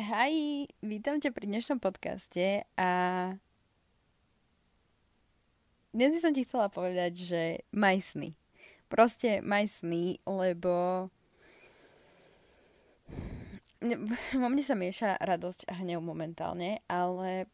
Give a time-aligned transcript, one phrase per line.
[0.00, 2.90] Hej, vítam ťa pri dnešnom podcaste a
[5.92, 7.42] dnes by som ti chcela povedať, že
[7.76, 8.32] maj sny.
[8.88, 11.04] Proste maj sny, lebo
[14.40, 17.44] vo mne sa mieša radosť a hnev momentálne, ale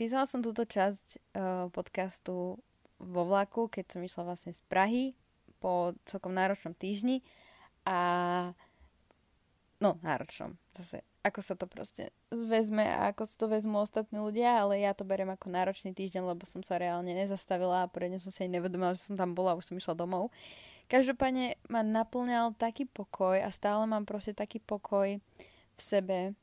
[0.00, 2.56] písala som túto časť uh, podcastu
[2.96, 5.12] vo vlaku, keď som išla vlastne z Prahy
[5.60, 7.20] po celkom náročnom týždni
[7.84, 8.00] a
[9.80, 14.80] no náročnom, zase ako sa to proste vezme a ako to vezmú ostatní ľudia, ale
[14.80, 18.48] ja to beriem ako náročný týždeň, lebo som sa reálne nezastavila a poriadne som sa
[18.48, 20.32] aj nevedomila, že som tam bola už som išla domov.
[20.88, 25.20] Každopádne ma naplňal taký pokoj a stále mám proste taký pokoj
[25.76, 26.34] v sebe,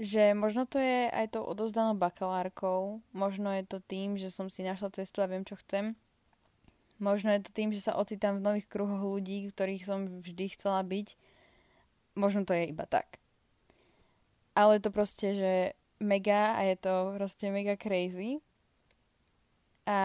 [0.00, 4.64] že možno to je aj to odozdanou bakalárkou, možno je to tým, že som si
[4.64, 5.92] našla cestu a viem, čo chcem.
[6.96, 10.80] Možno je to tým, že sa ocitám v nových kruhoch ľudí, ktorých som vždy chcela
[10.84, 11.16] byť.
[12.20, 13.20] Možno to je iba tak
[14.60, 15.52] ale to proste, že
[16.04, 18.44] mega a je to proste mega crazy.
[19.88, 19.98] A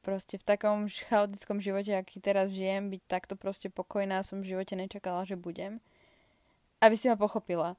[0.00, 4.78] proste v takom chaotickom živote, aký teraz žijem, byť takto proste pokojná som v živote
[4.78, 5.82] nečakala, že budem.
[6.78, 7.74] Aby si ma pochopila.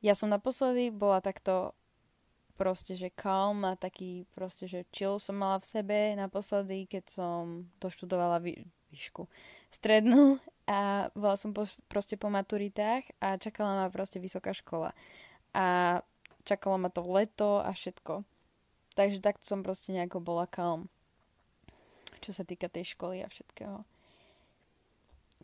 [0.00, 1.76] Ja som naposledy bola takto
[2.56, 7.68] proste, že calm a taký proste, že chill som mala v sebe naposledy, keď som
[7.84, 9.28] doštudovala vý, výšku
[9.68, 14.90] strednú a bola som po, proste po maturitách a čakala ma proste vysoká škola
[15.54, 15.98] a
[16.42, 18.26] čakalo ma to leto a všetko.
[18.98, 20.90] Takže takto som proste nejako bola calm.
[22.18, 23.86] Čo sa týka tej školy a všetkého.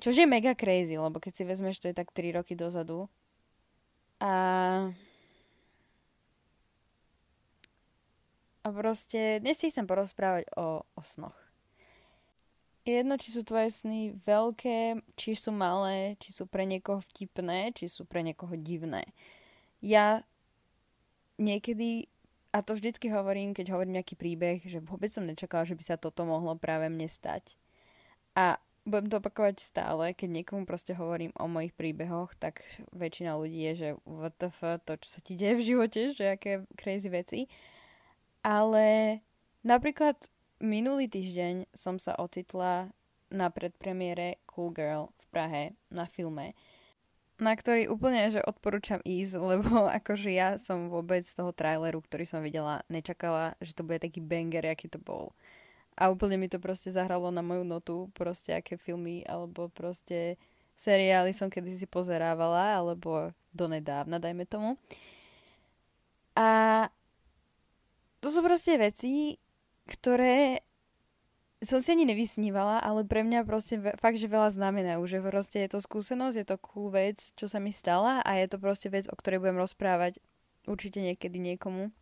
[0.03, 3.07] Čož je mega crazy, lebo keď si vezmeš, to je tak 3 roky dozadu.
[4.19, 4.33] A...
[8.63, 11.42] A proste dnes si chcem porozprávať o, o snoch.
[12.83, 17.71] Je jedno, či sú tvoje sny veľké, či sú malé, či sú pre niekoho vtipné,
[17.79, 19.07] či sú pre niekoho divné
[19.83, 20.23] ja
[21.37, 22.07] niekedy,
[22.55, 25.97] a to vždycky hovorím, keď hovorím nejaký príbeh, že vôbec som nečakala, že by sa
[25.99, 27.59] toto mohlo práve mne stať.
[28.39, 32.63] A budem to opakovať stále, keď niekomu proste hovorím o mojich príbehoch, tak
[32.95, 37.11] väčšina ľudí je, že WTF, to, čo sa ti deje v živote, že aké crazy
[37.11, 37.41] veci.
[38.43, 39.19] Ale
[39.67, 40.19] napríklad
[40.63, 42.95] minulý týždeň som sa ocitla
[43.29, 46.55] na predpremiére Cool Girl v Prahe na filme
[47.43, 52.25] na ktorý úplne že odporúčam ísť, lebo akože ja som vôbec z toho traileru, ktorý
[52.25, 55.35] som videla, nečakala, že to bude taký banger, aký to bol.
[55.99, 60.41] A úplne mi to proste zahralo na moju notu, proste aké filmy, alebo proste
[60.81, 64.81] seriály som kedysi pozerávala, alebo donedávna, dajme tomu.
[66.33, 66.89] A
[68.25, 69.37] to sú proste veci,
[69.93, 70.65] ktoré
[71.63, 75.71] som si ani nevysnívala, ale pre mňa proste fakt, že veľa znamenajú, že proste je
[75.71, 79.07] to skúsenosť, je to cool vec, čo sa mi stala a je to proste vec,
[79.07, 80.19] o ktorej budem rozprávať
[80.67, 81.95] určite niekedy niekomu.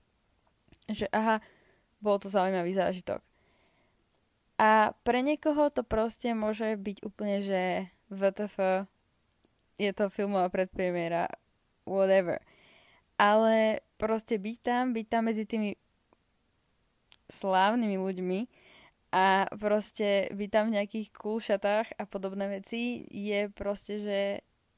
[0.88, 1.44] Že aha,
[2.00, 3.20] bol to zaujímavý zážitok.
[4.60, 8.88] A pre niekoho to proste môže byť úplne, že VTF
[9.80, 11.32] je to filmová predpremiera,
[11.88, 12.44] whatever.
[13.16, 15.79] Ale proste byť tam, byť tam medzi tými
[17.30, 18.40] slávnymi ľuďmi,
[19.10, 24.18] a proste byť tam v nejakých cool šatách a podobné veci je proste, že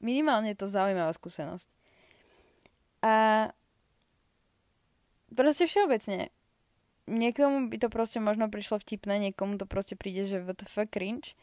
[0.01, 1.69] minimálne je to zaujímavá skúsenosť.
[3.05, 3.13] A
[5.37, 6.33] proste všeobecne.
[7.05, 11.37] Niekomu by to proste možno prišlo vtipné, niekomu to proste príde, že WTF cringe,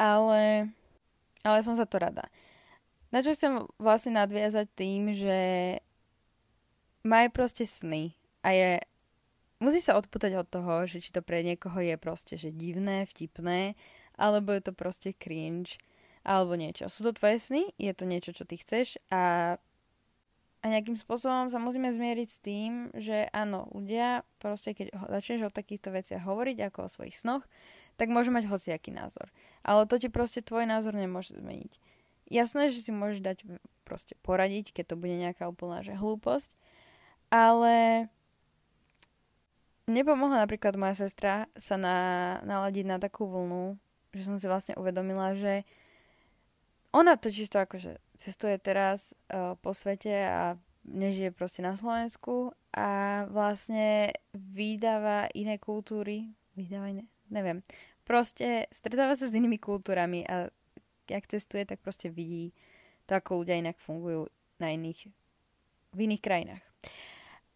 [0.00, 0.72] ale,
[1.44, 2.32] ale som za to rada.
[3.12, 5.38] Na čo chcem vlastne nadviazať tým, že
[7.04, 8.70] maj proste sny a je
[9.62, 13.78] musí sa odputať od toho, že či to pre niekoho je proste, že divné, vtipné,
[14.18, 15.78] alebo je to proste cringe,
[16.26, 16.90] alebo niečo.
[16.90, 17.70] Sú to tvoje sny?
[17.78, 19.56] Je to niečo, čo ty chceš a
[20.62, 25.54] a nejakým spôsobom sa musíme zmieriť s tým, že áno, ľudia proste keď začneš o
[25.54, 27.42] takýchto veciach hovoriť ako o svojich snoch,
[27.98, 29.34] tak môžu mať hociaký názor.
[29.66, 31.82] Ale to ti proste tvoj názor nemôže zmeniť.
[32.30, 33.38] Jasné, že si môžeš dať
[33.82, 36.54] proste poradiť, keď to bude nejaká úplná že hlúposť,
[37.34, 38.06] ale
[39.92, 41.96] nepomohla napríklad moja sestra sa na,
[42.42, 43.76] naladiť na takú vlnu,
[44.16, 45.68] že som si vlastne uvedomila, že
[46.92, 54.12] ona to akože cestuje teraz uh, po svete a nežije proste na Slovensku a vlastne
[54.34, 57.64] vydáva iné kultúry, vydáva iné, neviem,
[58.04, 60.52] proste stretáva sa s inými kultúrami a
[61.08, 62.52] jak cestuje, tak proste vidí
[63.08, 64.28] to, ako ľudia inak fungujú
[64.60, 65.08] na iných,
[65.96, 66.64] v iných krajinách.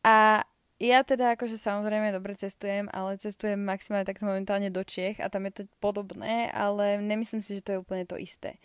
[0.06, 5.32] A ja teda akože samozrejme dobre cestujem, ale cestujem maximálne takto momentálne do Čiech a
[5.32, 8.61] tam je to podobné, ale nemyslím si, že to je úplne to isté.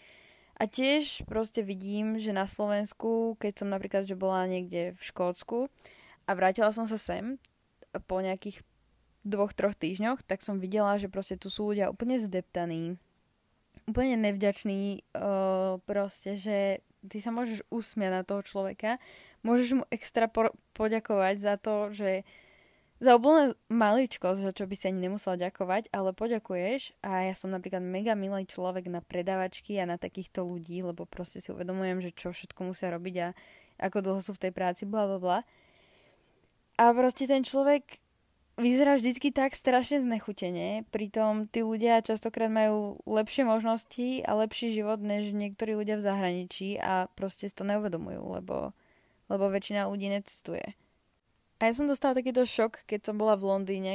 [0.60, 5.72] A tiež proste vidím, že na Slovensku, keď som napríklad, že bola niekde v Škótsku
[6.28, 7.42] a vrátila som sa sem
[8.06, 8.62] po nejakých
[9.26, 13.00] dvoch, troch týždňoch, tak som videla, že proste tu sú ľudia úplne zdeptaní,
[13.90, 16.58] úplne nevďační, uh, proste, že
[17.10, 19.02] ty sa môžeš usmiať na toho človeka,
[19.42, 22.26] môžeš mu extra po- poďakovať za to, že
[23.02, 27.50] za úplne maličkosť, za čo by si ani nemusela ďakovať, ale poďakuješ a ja som
[27.50, 32.14] napríklad mega milý človek na predávačky a na takýchto ľudí, lebo proste si uvedomujem, že
[32.14, 33.28] čo všetko musia robiť a
[33.82, 35.40] ako dlho sú v tej práci, bla bla bla.
[36.78, 37.98] A proste ten človek
[38.62, 45.02] vyzerá vždycky tak strašne znechutene, pritom tí ľudia častokrát majú lepšie možnosti a lepší život
[45.02, 48.78] než niektorí ľudia v zahraničí a proste si to neuvedomujú, lebo,
[49.32, 50.76] lebo väčšina ľudí necestuje.
[51.64, 53.94] A ja som dostala takýto šok, keď som bola v Londýne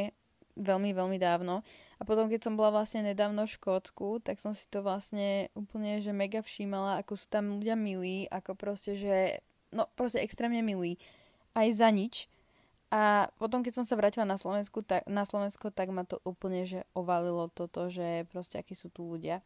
[0.56, 1.60] veľmi, veľmi dávno.
[1.96, 6.00] A potom, keď som bola vlastne nedávno v Škótsku, tak som si to vlastne úplne,
[6.00, 9.40] že mega všímala, ako sú tam ľudia milí, ako proste, že,
[9.72, 11.00] no proste extrémne milí.
[11.56, 12.28] Aj za nič.
[12.92, 16.68] A potom, keď som sa vrátila na, Slovensku, tak, na Slovensko, tak ma to úplne,
[16.68, 19.42] že ovalilo toto, že proste akí sú tu ľudia.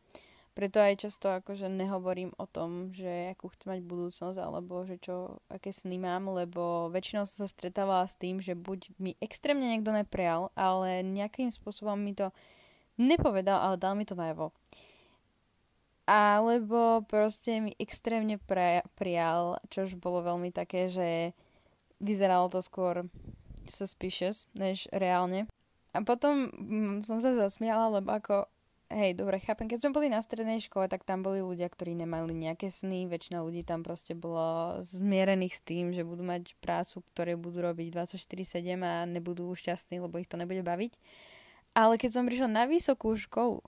[0.61, 5.41] Preto aj často akože nehovorím o tom, že akú chcem mať budúcnosť alebo že čo,
[5.49, 9.89] aké sny mám, lebo väčšinou som sa stretávala s tým, že buď mi extrémne niekto
[9.89, 12.29] neprejal, ale nejakým spôsobom mi to
[13.01, 14.53] nepovedal, ale dal mi to najavo.
[16.05, 21.33] Alebo proste mi extrémne pre, prijal, čož bolo veľmi také, že
[22.05, 23.09] vyzeralo to skôr
[23.65, 25.49] suspicious, než reálne.
[25.97, 28.45] A potom mm, som sa zasmiala, lebo ako
[28.91, 32.35] hej, dobre, chápem, keď sme boli na strednej škole, tak tam boli ľudia, ktorí nemali
[32.35, 37.39] nejaké sny, väčšina ľudí tam proste bolo zmierených s tým, že budú mať prácu, ktoré
[37.39, 40.99] budú robiť 24-7 a nebudú šťastní, lebo ich to nebude baviť.
[41.79, 43.63] Ale keď som prišla na vysokú školu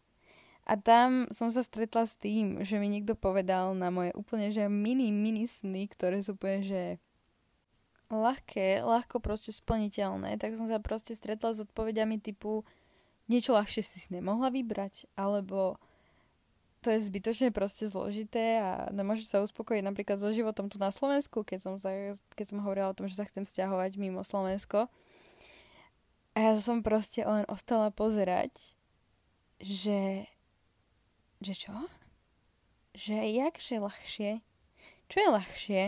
[0.67, 4.67] a tam som sa stretla s tým, že mi niekto povedal na moje úplne, že
[4.67, 6.83] mini, mini sny, ktoré sú úplne, že
[8.11, 12.67] ľahké, ľahko proste splniteľné, tak som sa proste stretla s odpovediami typu
[13.31, 15.79] niečo ľahšie si si nemohla vybrať, alebo
[16.83, 21.47] to je zbytočne proste zložité a nemôžeš sa uspokojiť napríklad so životom tu na Slovensku,
[21.47, 21.95] keď som, sa,
[22.35, 24.91] keď som hovorila o tom, že sa chcem stiahovať mimo Slovensko.
[26.35, 28.75] A ja som proste len ostala pozerať,
[29.63, 30.27] že...
[31.43, 31.75] Že čo?
[32.99, 34.31] Že jakže ľahšie?
[35.07, 35.83] Čo je ľahšie?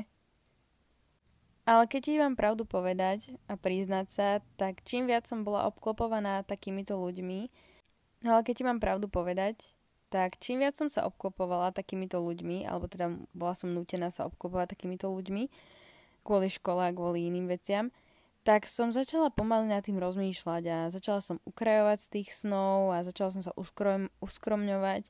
[1.64, 4.28] Ale keď ti mám pravdu povedať a priznať sa,
[4.60, 7.48] tak čím viac som bola obklopovaná takýmito ľuďmi,
[8.28, 9.72] ale keď ti mám pravdu povedať,
[10.12, 14.76] tak čím viac som sa obklopovala takýmito ľuďmi, alebo teda bola som nútená sa obklopovať
[14.76, 15.48] takýmito ľuďmi,
[16.20, 17.88] kvôli škole a kvôli iným veciam,
[18.44, 23.00] tak som začala pomaly nad tým rozmýšľať a začala som ukrajovať z tých snov a
[23.00, 25.08] začala som sa uskrom, uskromňovať.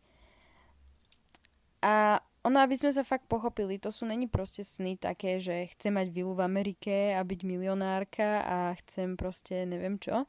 [1.83, 5.97] A ono, aby sme sa fakt pochopili, to sú není proste sny také, že chcem
[5.97, 10.29] mať vilu v Amerike a byť milionárka a chcem proste neviem čo.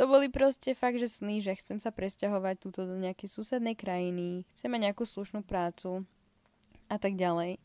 [0.00, 4.48] To boli proste fakt, že sny, že chcem sa presťahovať túto do nejakej susednej krajiny,
[4.56, 6.08] chcem mať nejakú slušnú prácu
[6.88, 7.60] a tak ďalej.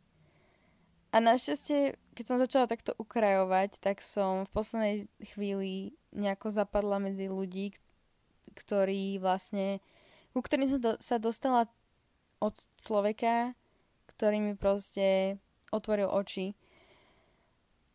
[1.09, 4.95] A našťastie, keď som začala takto ukrajovať, tak som v poslednej
[5.33, 7.73] chvíli nejako zapadla medzi ľudí,
[8.53, 9.81] ktorí vlastne,
[10.35, 11.65] ku ktorým som do, sa dostala
[12.37, 12.53] od
[12.85, 13.57] človeka,
[14.19, 15.39] ktorý mi proste
[15.71, 16.51] otvoril oči.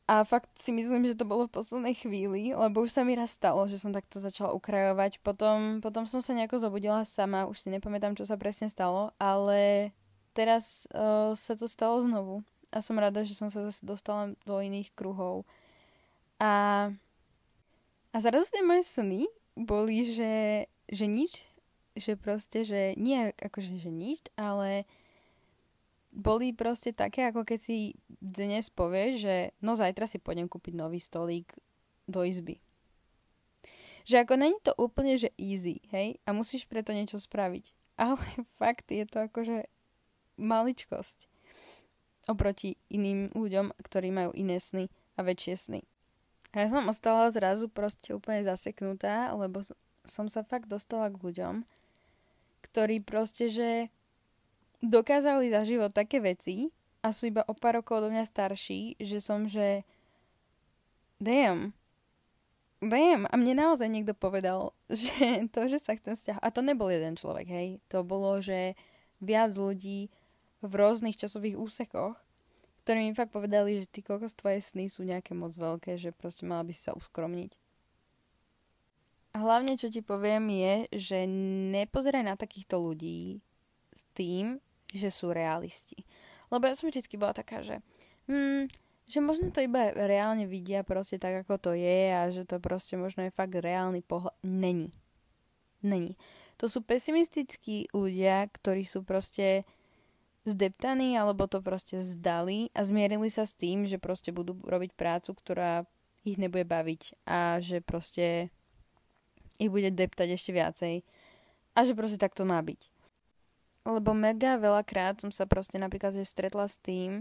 [0.04, 3.36] A fakt si myslím, že to bolo v poslednej chvíli, lebo už sa mi raz
[3.36, 5.20] stalo, že som takto začala ukrajovať.
[5.20, 9.92] Potom, potom som sa nejako zobudila sama, už si nepamätám, čo sa presne stalo, ale
[10.36, 12.44] teraz uh, sa to stalo znovu.
[12.68, 15.48] A som rada, že som sa zase dostala do iných kruhov.
[16.36, 16.92] A,
[18.12, 19.24] a tie moje sny
[19.56, 21.48] boli, že, že nič,
[21.96, 24.84] že proste, že nie akože, že nič, ale
[26.24, 30.96] boli proste také, ako keď si dnes povieš, že no zajtra si pôjdem kúpiť nový
[30.96, 31.52] stolík
[32.08, 32.64] do izby.
[34.08, 36.16] Že ako není to úplne, že easy, hej?
[36.24, 37.76] A musíš preto niečo spraviť.
[38.00, 38.24] Ale
[38.56, 39.68] fakt je to akože
[40.40, 41.28] maličkosť
[42.24, 45.80] oproti iným ľuďom, ktorí majú iné sny a väčšie sny.
[46.56, 49.60] A ja som ostala zrazu proste úplne zaseknutá, lebo
[50.08, 51.54] som sa fakt dostala k ľuďom,
[52.64, 53.92] ktorí proste, že
[54.84, 56.68] dokázali za život také veci
[57.04, 59.84] a sú iba o pár rokov do mňa starší, že som, že
[61.20, 61.76] damn,
[62.80, 63.28] damn.
[63.28, 67.16] A mne naozaj niekto povedal, že to, že sa chcem stiahovať, a to nebol jeden
[67.16, 68.76] človek, hej, to bolo, že
[69.20, 70.12] viac ľudí
[70.64, 72.16] v rôznych časových úsekoch,
[72.84, 76.44] ktorí mi fakt povedali, že ty kokos tvoje sny sú nejaké moc veľké, že proste
[76.44, 77.56] mala by si sa uskromniť.
[79.34, 81.18] Hlavne, čo ti poviem, je, že
[81.74, 83.42] nepozeraj na takýchto ľudí
[83.90, 84.62] s tým,
[84.94, 85.98] že sú realisti.
[86.48, 87.82] Lebo ja som vždy bola taká, že,
[88.30, 88.70] hmm,
[89.10, 92.94] že možno to iba reálne vidia proste tak, ako to je a že to proste
[92.94, 94.38] možno je fakt reálny pohľad.
[94.46, 94.94] Není.
[95.82, 96.14] Není.
[96.62, 99.66] To sú pesimistickí ľudia, ktorí sú proste
[100.46, 105.34] zdeptaní alebo to proste zdali a zmierili sa s tým, že proste budú robiť prácu,
[105.34, 105.88] ktorá
[106.24, 108.48] ich nebude baviť a že proste
[109.58, 110.94] ich bude deptať ešte viacej
[111.74, 112.93] a že proste tak to má byť.
[113.84, 117.20] Lebo mega veľakrát som sa proste napríklad že stretla s tým,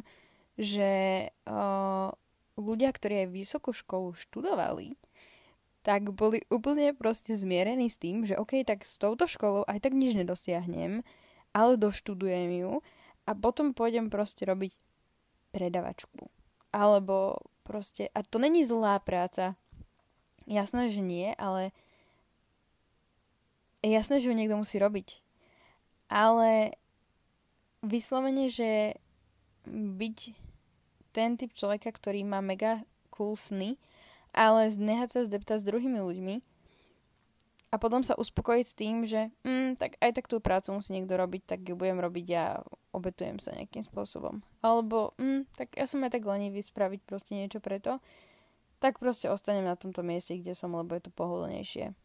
[0.56, 2.10] že uh,
[2.56, 4.96] ľudia, ktorí aj vysokú školu študovali,
[5.84, 9.92] tak boli úplne proste zmierení s tým, že OK, tak s touto školou aj tak
[9.92, 11.04] nič nedosiahnem,
[11.52, 12.72] ale doštudujem ju
[13.28, 14.72] a potom pôjdem proste robiť
[15.52, 16.32] predavačku.
[16.72, 19.60] Alebo proste, a to není zlá práca.
[20.48, 21.76] Jasné, že nie, ale
[23.84, 25.20] jasné, že ju niekto musí robiť.
[26.14, 26.78] Ale
[27.82, 29.02] vyslovene, že
[29.74, 30.18] byť
[31.10, 33.82] ten typ človeka, ktorý má mega cool sny,
[34.34, 36.36] ale nehať sa zdeptať s druhými ľuďmi
[37.74, 41.18] a potom sa uspokojiť s tým, že mm, tak aj tak tú prácu musí niekto
[41.18, 42.62] robiť, tak ju budem robiť a
[42.94, 44.46] obetujem sa nejakým spôsobom.
[44.62, 47.98] Alebo mm, tak ja som aj tak lenivý spraviť proste niečo preto,
[48.78, 51.98] tak proste ostanem na tomto mieste, kde som, lebo je to pohodlnejšie.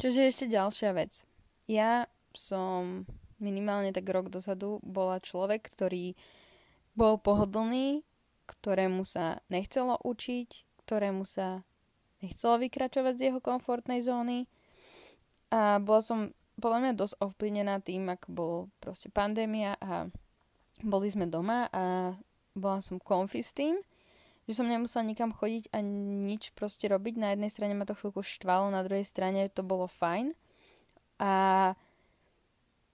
[0.00, 1.28] Čože ešte ďalšia vec.
[1.68, 3.06] Ja som
[3.40, 6.14] minimálne tak rok dozadu bola človek, ktorý
[6.94, 8.04] bol pohodlný,
[8.50, 10.48] ktorému sa nechcelo učiť,
[10.84, 11.64] ktorému sa
[12.20, 14.44] nechcelo vykračovať z jeho komfortnej zóny.
[15.50, 20.06] A bola som podľa mňa dosť ovplyvnená tým, ako bol proste pandémia a
[20.84, 22.14] boli sme doma a
[22.52, 23.80] bola som konfi s tým,
[24.44, 27.14] že som nemusela nikam chodiť a nič proste robiť.
[27.16, 30.36] Na jednej strane ma to chvíľku štvalo, na druhej strane to bolo fajn.
[31.20, 31.32] A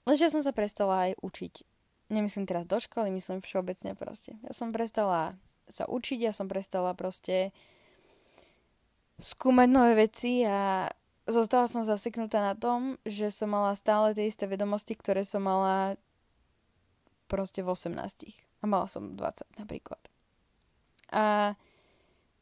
[0.07, 1.55] lenže ja som sa prestala aj učiť.
[2.07, 4.39] Nemyslím teraz do školy, myslím všeobecne proste.
[4.47, 5.35] Ja som prestala
[5.67, 7.51] sa učiť, ja som prestala proste
[9.19, 10.87] skúmať nové veci a
[11.27, 15.99] zostala som zaseknutá na tom, že som mala stále tie isté vedomosti, ktoré som mala
[17.27, 17.99] proste v 18.
[18.63, 19.99] A mala som 20 napríklad.
[21.11, 21.55] A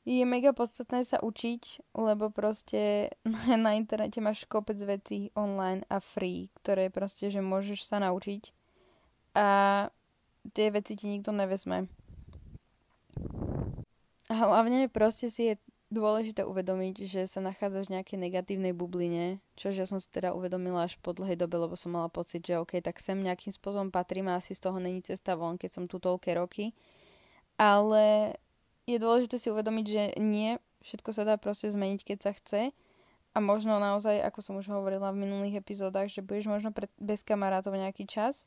[0.05, 3.13] je mega podstatné sa učiť, lebo proste
[3.65, 8.53] na, internete máš kopec vecí online a free, ktoré proste, že môžeš sa naučiť
[9.35, 9.49] a
[10.55, 11.91] tie veci ti nikto nevezme.
[14.29, 15.55] A hlavne proste si je
[15.93, 20.89] dôležité uvedomiť, že sa nachádzaš v nejakej negatívnej bubline, čo ja som si teda uvedomila
[20.89, 24.33] až po dlhej dobe, lebo som mala pocit, že OK, tak sem nejakým spôsobom patrím
[24.33, 26.75] a asi z toho není cesta von, keď som tu toľké roky.
[27.55, 28.35] Ale
[28.85, 32.63] je dôležité si uvedomiť, že nie, všetko sa dá proste zmeniť, keď sa chce.
[33.35, 37.27] A možno naozaj, ako som už hovorila v minulých epizódach, že budeš možno pre, bez
[37.27, 38.47] kamarátov nejaký čas,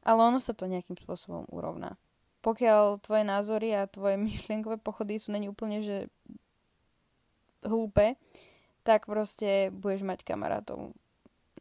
[0.00, 2.00] ale ono sa to nejakým spôsobom urovná.
[2.40, 6.08] Pokiaľ tvoje názory a tvoje myšlienkové pochody sú není úplne, že
[7.62, 8.16] hlúpe,
[8.82, 10.96] tak proste budeš mať kamarátov.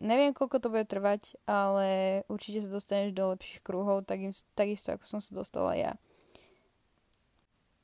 [0.01, 4.25] Neviem, koľko to bude trvať, ale určite sa dostaneš do lepších kruhov, tak
[4.57, 5.93] takisto ako som sa dostala ja.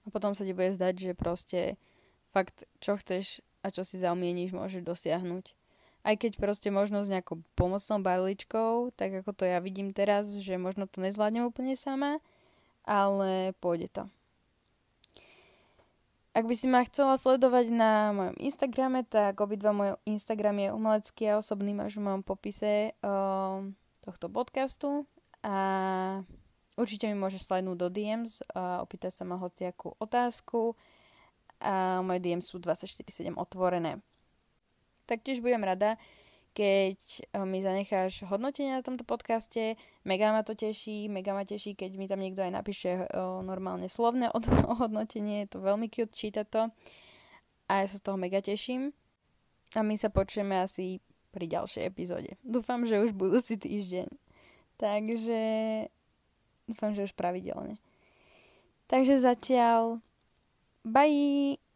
[0.07, 1.75] A potom sa ti bude zdať, že proste
[2.31, 5.51] fakt, čo chceš a čo si zaumieníš, môžeš dosiahnuť.
[6.07, 10.55] Aj keď proste možno s nejakou pomocnou barličkou, tak ako to ja vidím teraz, že
[10.55, 12.23] možno to nezvládnem úplne sama,
[12.87, 14.03] ale pôjde to.
[16.37, 21.23] Ak by si ma chcela sledovať na mojom Instagrame, tak obidva môj Instagram je umelecký
[21.33, 23.65] a osobný, máš v mojom popise uh,
[24.05, 25.09] tohto podcastu.
[25.41, 26.21] A
[26.77, 30.77] Určite mi môžeš slajnúť do DMs a opýtať sa ma hociakú otázku
[31.57, 33.97] a moje DMs sú 24-7 otvorené.
[35.09, 35.97] Taktiež budem rada,
[36.57, 39.77] keď eh, mi zanecháš hodnotenie na tomto podcaste.
[40.05, 43.07] Mega ma to teší, mega ma teší, keď mi tam niekto aj napíše eh,
[43.41, 44.29] normálne slovné
[44.81, 45.45] hodnotenie.
[45.45, 46.61] Je to veľmi cute čítať to.
[47.67, 48.93] A ja sa z toho mega teším.
[49.75, 51.03] A my sa počujeme asi
[51.35, 52.39] pri ďalšej epizóde.
[52.41, 54.07] Dúfam, že už budúci týždeň.
[54.77, 55.39] Takže
[56.67, 57.79] Dúfam, že už pravidelne.
[58.91, 60.03] Takže zatiaľ
[60.83, 61.66] bye!